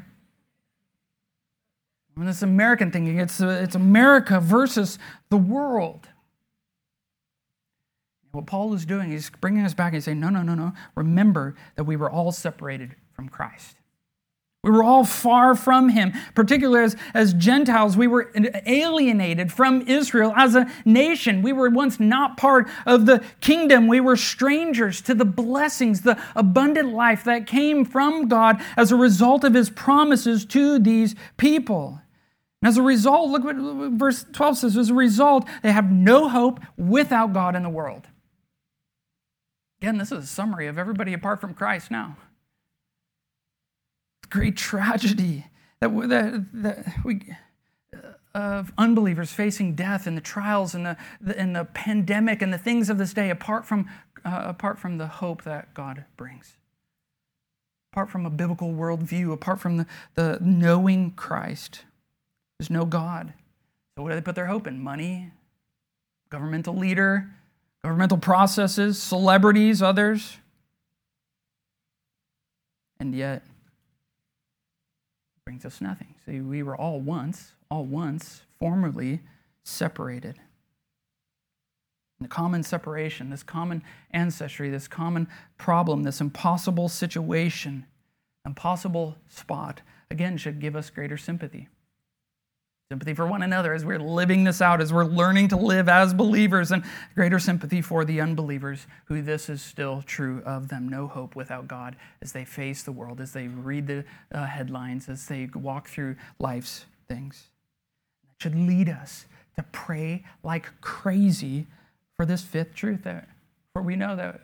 [2.19, 6.09] And this American thinking, it's, it's America versus the world.
[8.33, 10.73] What Paul is doing, he's bringing us back and saying, no, no, no, no.
[10.95, 13.77] Remember that we were all separated from Christ.
[14.63, 17.95] We were all far from him, particularly as, as Gentiles.
[17.95, 18.29] We were
[18.65, 21.41] alienated from Israel as a nation.
[21.41, 23.87] We were once not part of the kingdom.
[23.87, 28.97] We were strangers to the blessings, the abundant life that came from God as a
[28.97, 32.01] result of his promises to these people.
[32.61, 36.59] As a result, look what verse 12 says as a result, they have no hope
[36.77, 38.07] without God in the world.
[39.81, 42.17] Again, this is a summary of everybody apart from Christ now.
[44.29, 45.45] Great tragedy
[45.79, 47.21] that, that, that we,
[48.35, 52.57] of unbelievers facing death and the trials and the, the, and the pandemic and the
[52.57, 53.89] things of this day apart from,
[54.25, 56.57] uh, apart from the hope that God brings.
[57.93, 61.85] Apart from a biblical worldview, apart from the, the knowing Christ.
[62.59, 63.33] There's no God.
[63.95, 64.83] So, what do they put their hope in?
[64.83, 65.31] Money,
[66.29, 67.29] governmental leader,
[67.83, 70.37] governmental processes, celebrities, others.
[72.99, 73.43] And yet,
[75.45, 76.15] brings us nothing.
[76.25, 79.21] See, we were all once, all once, formerly
[79.63, 80.35] separated.
[82.19, 87.85] And the common separation, this common ancestry, this common problem, this impossible situation,
[88.45, 91.69] impossible spot, again, should give us greater sympathy
[92.91, 96.11] sympathy for one another as we're living this out, as we're learning to live as
[96.11, 100.89] believers, and greater sympathy for the unbelievers, who this is still true of them.
[100.89, 105.07] No hope without God as they face the world, as they read the uh, headlines,
[105.07, 107.49] as they walk through life's things.
[108.23, 111.67] It should lead us to pray like crazy
[112.17, 113.29] for this fifth truth, that,
[113.71, 114.41] for we know that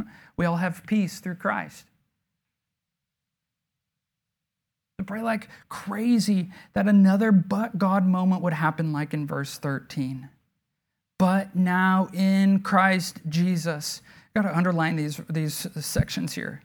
[0.36, 1.86] we all have peace through Christ
[4.98, 10.28] to pray like crazy that another but God moment would happen, like in verse 13.
[11.18, 14.02] But now in Christ Jesus.
[14.34, 16.62] Got to underline these, these sections here.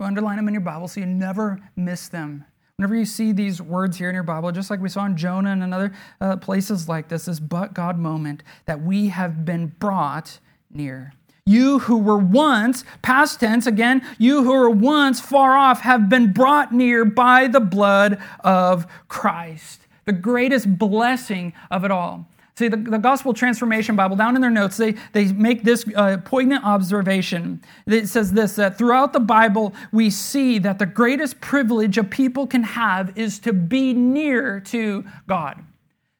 [0.00, 2.44] Underline them in your Bible so you never miss them.
[2.76, 5.52] Whenever you see these words here in your Bible, just like we saw in Jonah
[5.52, 10.40] and other uh, places like this, this but God moment that we have been brought
[10.70, 11.14] near.
[11.48, 16.32] You who were once, past tense again, you who were once far off have been
[16.32, 19.86] brought near by the blood of Christ.
[20.06, 22.26] The greatest blessing of it all.
[22.56, 26.16] See, the, the Gospel Transformation Bible, down in their notes, they, they make this uh,
[26.24, 27.62] poignant observation.
[27.86, 32.48] It says this that throughout the Bible, we see that the greatest privilege a people
[32.48, 35.62] can have is to be near to God.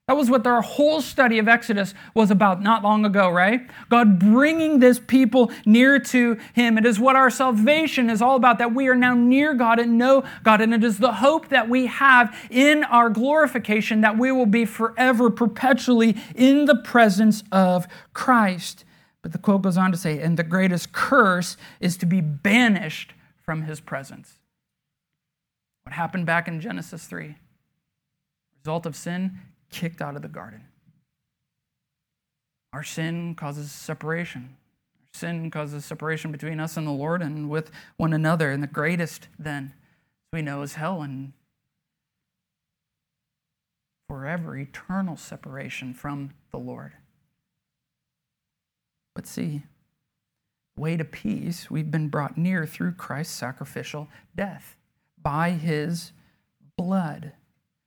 [0.09, 3.66] That was what their whole study of Exodus was about not long ago, right?
[3.88, 6.79] God bringing this people near to Him.
[6.79, 9.99] It is what our salvation is all about, that we are now near God and
[9.99, 10.61] know God.
[10.61, 14.64] And it is the hope that we have in our glorification that we will be
[14.64, 18.85] forever, perpetually in the presence of Christ.
[19.23, 23.12] But the quote goes on to say, and the greatest curse is to be banished
[23.42, 24.38] from His presence.
[25.83, 27.35] What happened back in Genesis 3?
[28.62, 29.40] Result of sin
[29.71, 30.65] kicked out of the garden.
[32.73, 34.57] Our sin causes separation.
[35.01, 38.51] Our sin causes separation between us and the Lord and with one another.
[38.51, 39.73] And the greatest, then,
[40.33, 41.33] we know, is hell and
[44.09, 46.93] forever eternal separation from the Lord.
[49.14, 49.62] But see,
[50.77, 54.77] way to peace, we've been brought near through Christ's sacrificial death
[55.21, 56.12] by his
[56.77, 57.33] blood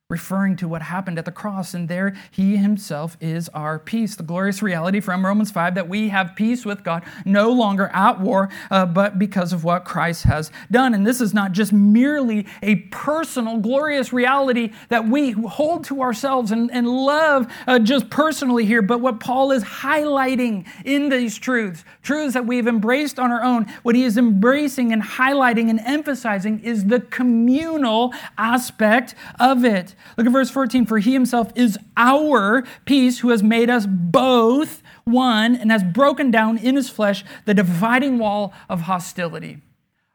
[0.09, 1.75] referring to what happened at the cross.
[1.75, 4.15] And there he himself is our peace.
[4.15, 8.19] The glorious reality from Romans 5 that we have peace with God, no longer at
[8.19, 10.95] war, uh, but because of what Christ has done.
[10.95, 16.51] And this is not just merely a personal, glorious reality that we hold to ourselves
[16.51, 21.85] and, and love uh, just personally here, but what Paul is highlighting in these truths,
[22.01, 26.61] truths that we've embraced on our own, what he is embracing and highlighting and emphasizing
[26.61, 29.93] is the communal aspect of it.
[30.17, 30.85] Look at verse 14.
[30.85, 36.31] For he himself is our peace, who has made us both one and has broken
[36.31, 39.61] down in his flesh the dividing wall of hostility.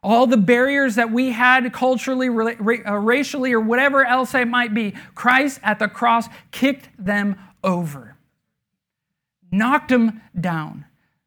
[0.02, 4.94] All the barriers that we had culturally, uh, racially, or whatever else it might be,
[5.14, 8.16] Christ at the cross kicked them over,
[9.50, 10.84] knocked them down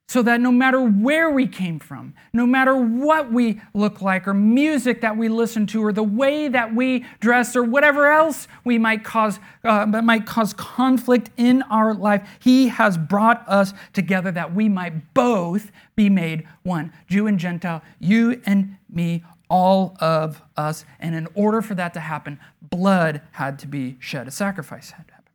[0.09, 4.33] so that no matter where we came from, no matter what we look like, or
[4.33, 8.77] music that we listen to, or the way that we dress, or whatever else we
[8.77, 14.55] might cause uh, might cause conflict in our life, He has brought us together that
[14.55, 20.85] we might both be made one, Jew and Gentile, you and me, all of us.
[21.01, 24.27] And in order for that to happen, blood had to be shed.
[24.27, 25.31] A sacrifice had to happen.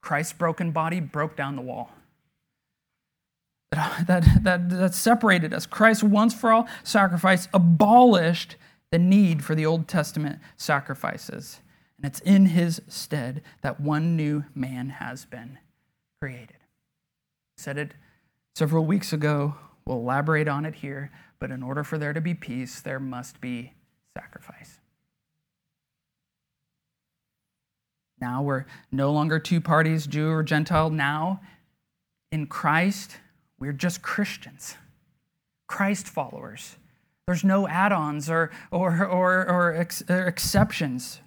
[0.00, 1.90] Christ's broken body broke down the wall
[4.06, 5.66] that, that, that separated us.
[5.66, 8.56] Christ once for all sacrifice abolished
[8.90, 11.60] the need for the Old Testament sacrifices.
[11.96, 15.58] And it's in his stead that one new man has been
[16.20, 16.56] created.
[17.58, 17.94] I said it
[18.54, 19.56] several weeks ago.
[19.84, 21.10] We'll elaborate on it here.
[21.38, 23.72] But in order for there to be peace, there must be
[24.16, 24.80] sacrifice.
[28.20, 30.88] Now we're no longer two parties, Jew or Gentile.
[30.88, 31.40] Now,
[32.32, 33.18] in Christ,
[33.64, 34.76] we're just Christians,
[35.66, 36.76] Christ followers.
[37.26, 41.20] There's no add ons or, or, or, or, ex, or exceptions.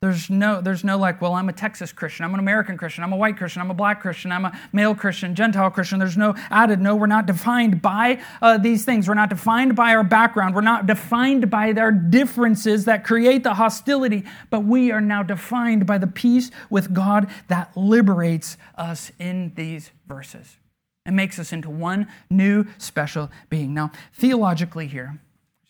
[0.00, 3.12] There's no, there's no like, well, I'm a Texas Christian, I'm an American Christian, I'm
[3.12, 5.98] a white Christian, I'm a black Christian, I'm a male Christian, Gentile Christian.
[5.98, 6.80] There's no added.
[6.80, 9.06] No, we're not defined by uh, these things.
[9.06, 10.54] We're not defined by our background.
[10.54, 15.84] We're not defined by our differences that create the hostility, but we are now defined
[15.86, 20.56] by the peace with God that liberates us in these verses
[21.04, 23.74] and makes us into one new special being.
[23.74, 25.20] Now, theologically, here,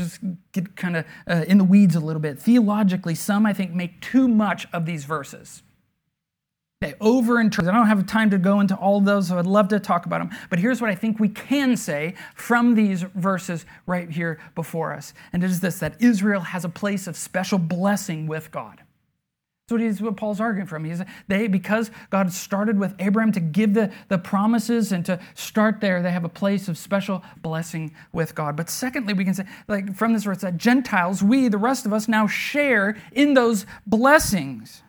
[0.00, 0.20] just
[0.52, 2.38] get kind of uh, in the weeds a little bit.
[2.38, 5.62] Theologically, some I think make too much of these verses.
[6.80, 7.68] They overinterpret.
[7.68, 10.18] I don't have time to go into all those, so I'd love to talk about
[10.18, 10.36] them.
[10.50, 15.14] But here's what I think we can say from these verses right here before us.
[15.32, 18.82] And it is this that Israel has a place of special blessing with God.
[19.72, 20.84] What, he's, what Paul's arguing from.
[20.84, 25.80] He's, they, because God started with Abraham to give the, the promises and to start
[25.80, 28.56] there, they have a place of special blessing with God.
[28.56, 31.92] But secondly, we can say, like from this verse, that Gentiles, we, the rest of
[31.92, 34.82] us, now share in those blessings.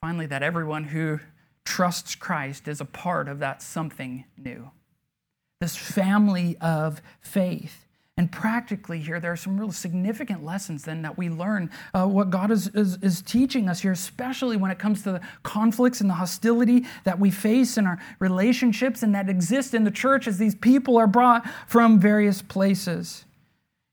[0.00, 1.20] Finally, that everyone who
[1.64, 4.70] trusts Christ is a part of that something new.
[5.60, 7.81] This family of faith.
[8.18, 12.28] And practically here, there are some real significant lessons then that we learn uh, what
[12.28, 16.10] God is, is, is, teaching us here, especially when it comes to the conflicts and
[16.10, 20.36] the hostility that we face in our relationships and that exist in the church as
[20.36, 23.24] these people are brought from various places.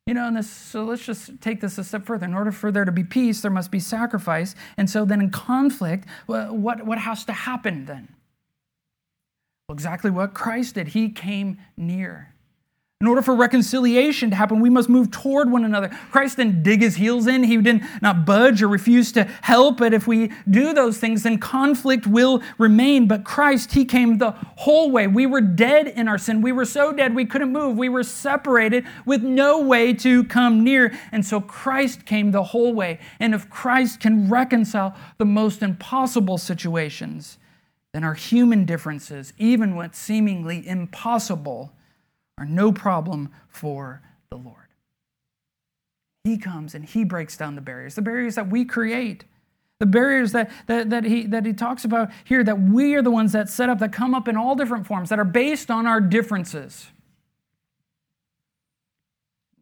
[0.06, 2.26] You know, and this, so let's just take this a step further.
[2.26, 4.54] In order for there to be peace, there must be sacrifice.
[4.76, 8.10] And so then in conflict, what, what has to happen then?
[9.68, 10.90] Well, exactly what Christ did.
[10.90, 12.34] He came near.
[13.02, 15.88] In order for reconciliation to happen, we must move toward one another.
[16.12, 17.44] Christ didn't dig his heels in.
[17.44, 19.78] He did not not budge or refuse to help.
[19.78, 23.08] But if we do those things, then conflict will remain.
[23.08, 25.08] But Christ, he came the whole way.
[25.08, 26.42] We were dead in our sin.
[26.42, 27.78] We were so dead we couldn't move.
[27.78, 30.92] We were separated with no way to come near.
[31.14, 33.00] And so Christ came the whole way.
[33.22, 37.38] And if Christ can reconcile the most impossible situations,
[37.94, 41.72] then our human differences, even what's seemingly impossible,
[42.40, 44.56] are no problem for the Lord.
[46.24, 49.26] He comes and he breaks down the barriers, the barriers that we create.
[49.80, 53.12] The barriers that, that, that, he, that he talks about here, that we are the
[53.12, 55.88] ones that set up, that come up in all different forms, that are based on
[55.88, 56.88] our differences.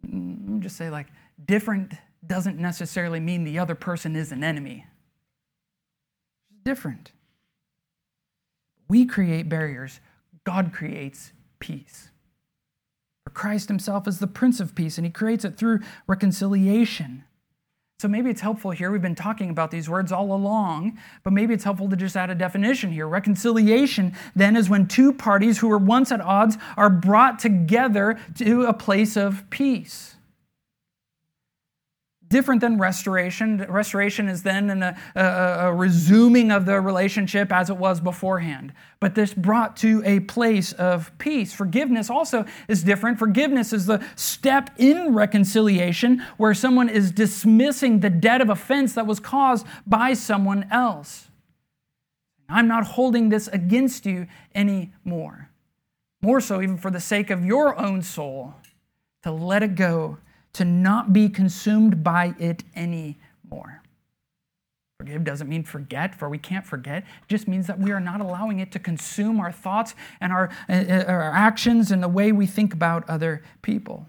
[0.07, 1.07] Mm, let me just say, like,
[1.45, 1.93] different
[2.25, 4.87] doesn't necessarily mean the other person is an enemy.
[6.63, 7.11] Different.
[8.89, 9.99] We create barriers,
[10.43, 12.09] God creates peace.
[13.29, 17.23] Christ himself is the Prince of Peace, and he creates it through reconciliation.
[17.99, 18.91] So maybe it's helpful here.
[18.91, 22.29] We've been talking about these words all along, but maybe it's helpful to just add
[22.29, 23.07] a definition here.
[23.07, 28.65] Reconciliation then is when two parties who were once at odds are brought together to
[28.65, 30.16] a place of peace.
[32.29, 33.65] Different than restoration.
[33.69, 38.73] Restoration is then a, a, a, resuming of the relationship as it was beforehand.
[38.99, 41.53] But this brought to a place of peace.
[41.53, 43.19] Forgiveness also is different.
[43.19, 49.07] Forgiveness is the step in reconciliation where someone is dismissing the debt of offense that
[49.07, 51.27] was caused by someone else.
[52.49, 55.49] I'm not holding this against you anymore.
[56.21, 58.55] More so, even for the sake of your own soul,
[59.23, 60.17] to let it go
[60.57, 63.83] to not be consumed by it anymore.
[64.99, 67.03] Forgive doesn't mean forget, for we can't forget.
[67.03, 70.49] It just means that we are not allowing it to consume our thoughts and our,
[70.67, 74.07] uh, uh, our actions and the way we think about other people.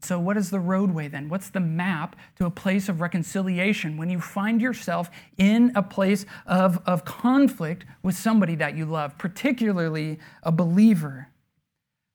[0.00, 1.28] So, what is the roadway then?
[1.28, 6.24] What's the map to a place of reconciliation when you find yourself in a place
[6.46, 11.28] of, of conflict with somebody that you love, particularly a believer?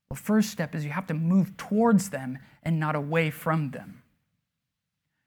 [0.09, 4.03] Well, first step is you have to move towards them and not away from them.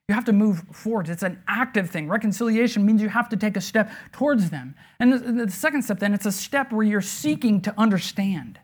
[0.08, 1.08] You have to move forward.
[1.08, 2.08] It's an active thing.
[2.08, 4.76] Reconciliation means you have to take a step towards them.
[5.00, 8.60] And the, the second step, then, it's a step where you're seeking to understand.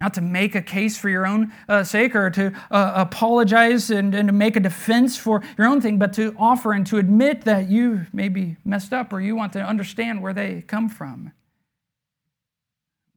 [0.00, 4.14] Not to make a case for your own uh, sake or to uh, apologize and,
[4.14, 7.42] and to make a defense for your own thing, but to offer and to admit
[7.42, 11.32] that you may be messed up or you want to understand where they come from.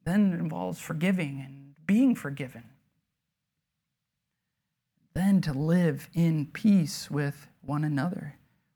[0.04, 2.64] Then it involves forgiving and being forgiven
[5.14, 8.34] then to live in peace with one another.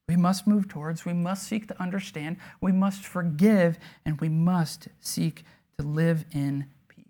[0.09, 4.89] We must move towards, we must seek to understand, we must forgive, and we must
[5.01, 5.45] seek
[5.79, 7.05] to live in peace.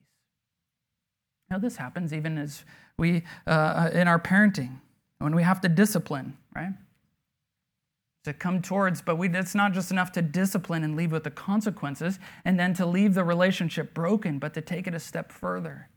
[1.51, 2.65] Now, this happens even as
[2.97, 4.81] we, uh, in our parenting,
[5.19, 6.73] when we have to discipline, right?
[8.25, 11.31] To come towards, but we, it's not just enough to discipline and leave with the
[11.31, 15.89] consequences and then to leave the relationship broken, but to take it a step further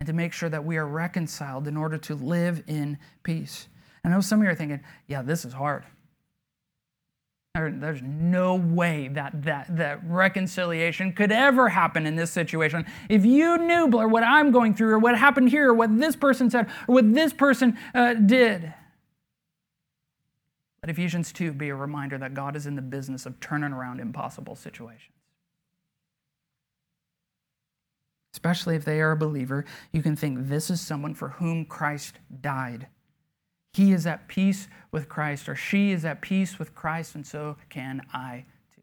[0.00, 3.68] and to make sure that we are reconciled in order to live in peace.
[4.02, 5.84] I know some of you are thinking, yeah, this is hard.
[7.54, 12.86] There's no way that, that, that reconciliation could ever happen in this situation.
[13.08, 16.16] If you knew, Blair, what I'm going through, or what happened here, or what this
[16.16, 18.72] person said, or what this person uh, did.
[20.82, 24.00] Let Ephesians 2 be a reminder that God is in the business of turning around
[24.00, 25.19] impossible situations.
[28.32, 32.16] Especially if they are a believer, you can think this is someone for whom Christ
[32.40, 32.86] died.
[33.72, 37.56] He is at peace with Christ, or she is at peace with Christ, and so
[37.68, 38.82] can I too.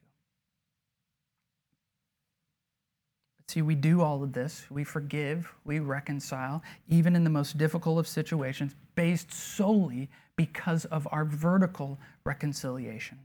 [3.49, 4.65] See, we do all of this.
[4.69, 11.07] We forgive, we reconcile, even in the most difficult of situations, based solely because of
[11.11, 13.19] our vertical reconciliation.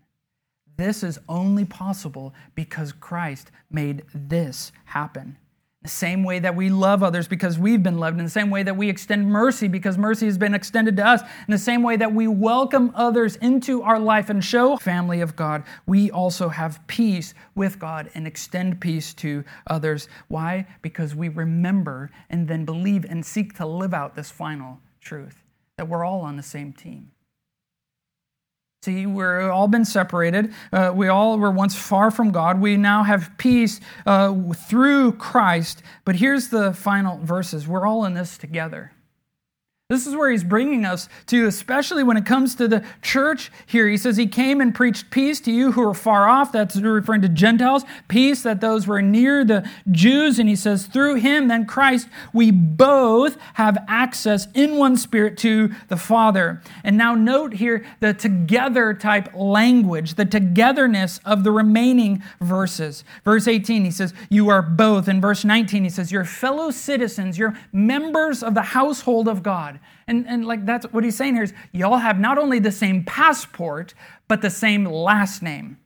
[0.77, 5.37] This is only possible because Christ made this happen.
[5.83, 8.63] The same way that we love others because we've been loved, in the same way
[8.63, 11.97] that we extend mercy because mercy has been extended to us, in the same way
[11.97, 16.87] that we welcome others into our life and show family of God, we also have
[16.87, 20.09] peace with God and extend peace to others.
[20.29, 20.69] Why?
[20.83, 25.43] Because we remember and then believe and seek to live out this final truth
[25.77, 27.11] that we're all on the same team.
[28.85, 30.53] See, we're all been separated.
[30.73, 32.61] Uh, we all were once far from God.
[32.61, 35.85] We now have peace uh, through Christ.
[36.05, 37.69] But here's the final verses.
[37.69, 38.91] We're all in this together.
[39.93, 43.87] This is where he's bringing us to, especially when it comes to the church here.
[43.87, 46.51] He says he came and preached peace to you who are far off.
[46.51, 47.85] That's referring to Gentiles.
[48.09, 50.39] Peace that those were near the Jews.
[50.39, 55.71] And he says, through him, then Christ, we both have access in one spirit to
[55.89, 56.63] the Father.
[56.83, 63.05] And now note here the together type language, the togetherness of the remaining verses.
[63.27, 65.07] Verse 18, he says, You are both.
[65.07, 69.81] In verse 19, he says, You're fellow citizens, you're members of the household of God.
[70.07, 73.05] And, and like that's what he's saying here is y'all have not only the same
[73.05, 73.95] passport,
[74.29, 75.79] but the same last name.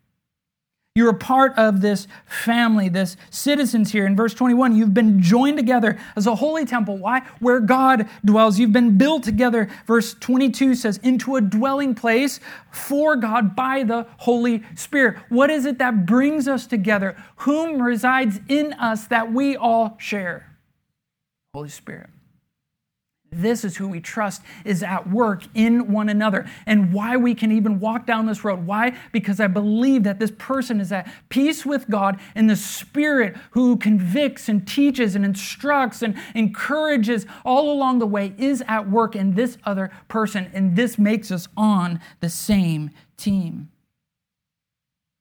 [0.97, 4.07] You're a part of this family, this citizens here.
[4.07, 6.97] In verse 21, you've been joined together as a holy temple.
[6.97, 7.21] Why?
[7.39, 8.59] Where God dwells.
[8.59, 9.69] You've been built together.
[9.87, 12.41] Verse 22 says, into a dwelling place
[12.71, 15.19] for God by the Holy Spirit.
[15.29, 17.15] What is it that brings us together?
[17.41, 20.57] Whom resides in us that we all share?
[21.53, 22.09] Holy Spirit.
[23.37, 27.53] This is who we trust is at work in one another and why we can
[27.53, 28.67] even walk down this road.
[28.67, 28.97] Why?
[29.13, 33.77] Because I believe that this person is at peace with God and the Spirit who
[33.77, 39.35] convicts and teaches and instructs and encourages all along the way is at work in
[39.35, 40.51] this other person.
[40.55, 43.69] And this makes us on the same team.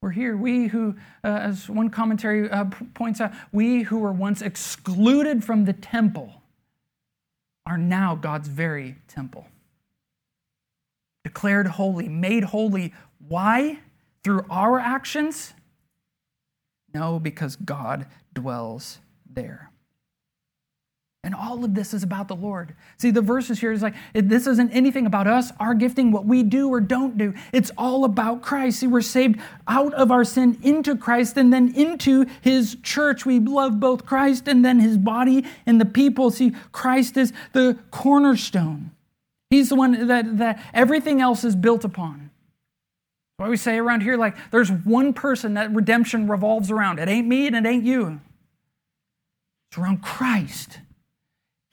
[0.00, 0.38] We're here.
[0.38, 2.64] We who, uh, as one commentary uh,
[2.94, 6.35] points out, we who were once excluded from the temple
[7.66, 9.46] are now God's very temple.
[11.24, 12.94] declared holy, made holy.
[13.18, 13.80] Why?
[14.22, 15.54] Through our actions?
[16.94, 19.70] No, because God dwells there.
[21.26, 22.72] And all of this is about the Lord.
[22.98, 26.44] See, the verses here is like, this isn't anything about us, our gifting, what we
[26.44, 27.34] do or don't do.
[27.52, 28.78] It's all about Christ.
[28.78, 33.26] See, we're saved out of our sin into Christ and then into his church.
[33.26, 36.30] We love both Christ and then his body and the people.
[36.30, 38.92] See, Christ is the cornerstone.
[39.50, 42.30] He's the one that, that everything else is built upon.
[43.38, 47.00] Why we say around here, like, there's one person that redemption revolves around.
[47.00, 48.20] It ain't me and it ain't you.
[49.72, 50.78] It's around Christ.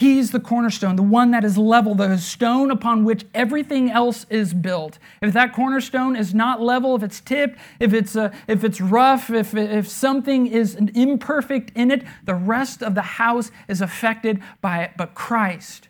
[0.04, 4.54] He's the cornerstone, the one that is level, the stone upon which everything else is
[4.54, 5.00] built.
[5.22, 9.30] If that cornerstone is not level, if it's tipped, if it's, uh, if it's rough,
[9.30, 14.84] if, if something is imperfect in it, the rest of the house is affected by
[14.84, 14.92] it.
[14.98, 15.88] But Christ,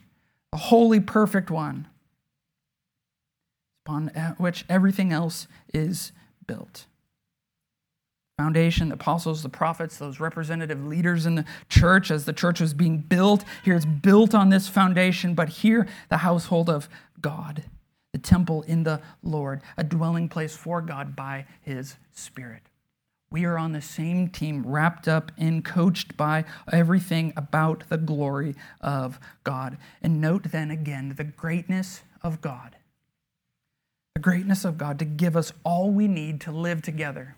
[0.51, 1.87] the holy, perfect one,
[3.83, 6.11] upon which everything else is
[6.45, 6.85] built
[8.43, 12.73] foundation, the apostles, the prophets, those representative leaders in the church as the church was
[12.73, 13.45] being built.
[13.63, 16.89] Here it's built on this foundation, but here the household of
[17.21, 17.63] God,
[18.11, 22.63] the temple in the Lord, a dwelling place for God by his Spirit.
[23.31, 28.55] We are on the same team, wrapped up and coached by everything about the glory
[28.81, 29.77] of God.
[30.01, 32.75] And note then again the greatness of God.
[34.15, 37.37] The greatness of God to give us all we need to live together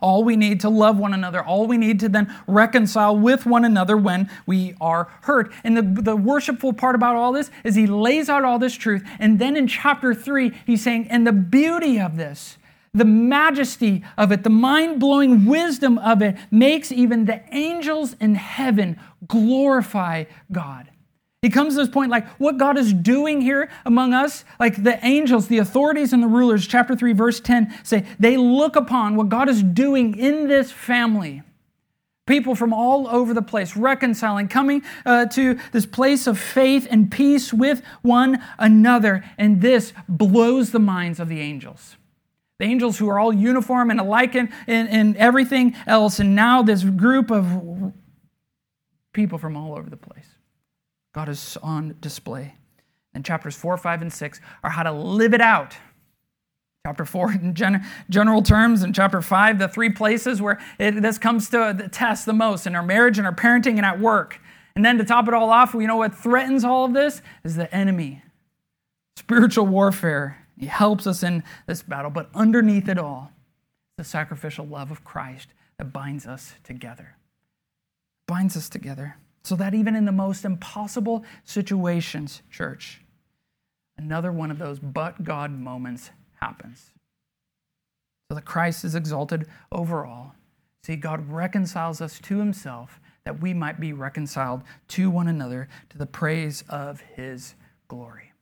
[0.00, 3.64] all we need to love one another, all we need to then reconcile with one
[3.64, 5.52] another when we are hurt.
[5.64, 9.04] And the, the worshipful part about all this is he lays out all this truth.
[9.18, 12.58] And then in chapter three, he's saying, and the beauty of this,
[12.94, 18.34] the majesty of it, the mind blowing wisdom of it makes even the angels in
[18.34, 20.88] heaven glorify God.
[21.40, 25.04] He comes to this point like what God is doing here among us, like the
[25.06, 29.28] angels, the authorities, and the rulers, chapter 3, verse 10 say, they look upon what
[29.28, 31.42] God is doing in this family.
[32.26, 37.10] People from all over the place reconciling, coming uh, to this place of faith and
[37.10, 39.24] peace with one another.
[39.38, 41.96] And this blows the minds of the angels.
[42.58, 46.18] The angels who are all uniform and alike in, in, in everything else.
[46.18, 47.94] And now this group of
[49.12, 50.37] people from all over the place.
[51.18, 52.54] God is on display.
[53.12, 55.76] And chapters 4, 5, and 6 are how to live it out.
[56.86, 61.18] Chapter 4 in gen- general terms, and chapter 5, the three places where it, this
[61.18, 64.40] comes to the test the most in our marriage and our parenting and at work.
[64.76, 67.56] And then to top it all off, we know what threatens all of this is
[67.56, 68.22] the enemy.
[69.16, 70.46] Spiritual warfare.
[70.56, 73.32] He helps us in this battle, but underneath it all,
[73.96, 75.48] the sacrificial love of Christ
[75.78, 77.16] that binds us together.
[78.28, 79.16] Binds us together.
[79.44, 83.00] So that even in the most impossible situations, church,
[83.96, 86.10] another one of those but God moments
[86.40, 86.90] happens.
[88.28, 90.34] So that Christ is exalted over all.
[90.82, 95.98] See, God reconciles us to himself that we might be reconciled to one another to
[95.98, 97.54] the praise of his
[97.88, 98.32] glory.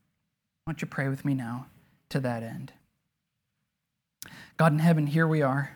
[0.64, 1.66] Why don't you pray with me now
[2.08, 2.72] to that end?
[4.56, 5.75] God in heaven, here we are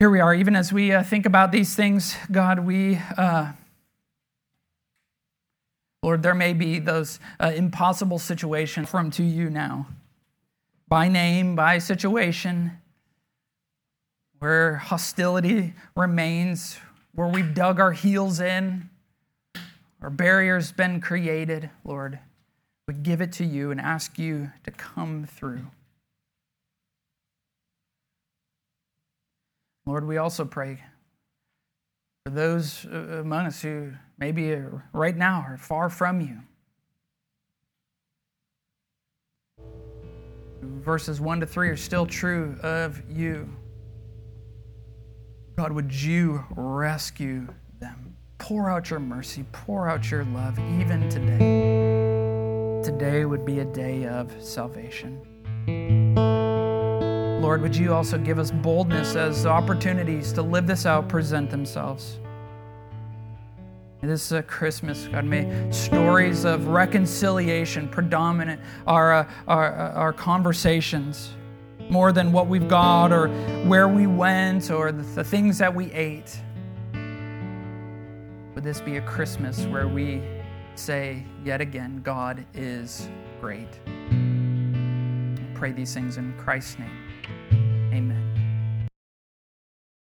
[0.00, 3.52] here we are, even as we uh, think about these things, God, we, uh,
[6.02, 9.86] Lord, there may be those uh, impossible situations from to you now,
[10.88, 12.72] by name, by situation,
[14.38, 16.78] where hostility remains,
[17.14, 18.88] where we've dug our heels in,
[20.00, 22.18] or barriers been created, Lord.
[22.88, 25.66] We give it to you and ask you to come through.
[29.90, 30.78] Lord, we also pray
[32.24, 34.56] for those uh, among us who maybe
[34.92, 36.38] right now are far from you.
[40.62, 43.52] Verses 1 to 3 are still true of you.
[45.56, 47.48] God, would you rescue
[47.80, 48.14] them?
[48.38, 52.80] Pour out your mercy, pour out your love even today.
[52.84, 55.20] Today would be a day of salvation.
[57.50, 62.20] Lord, would you also give us boldness as opportunities to live this out present themselves?
[64.00, 65.24] This is a Christmas, God.
[65.24, 71.32] May stories of reconciliation predominate our, uh, our, uh, our conversations
[71.88, 73.26] more than what we've got or
[73.66, 76.38] where we went or the, the things that we ate.
[78.54, 80.22] Would this be a Christmas where we
[80.76, 83.08] say yet again, God is
[83.40, 83.80] great?
[85.54, 86.99] Pray these things in Christ's name.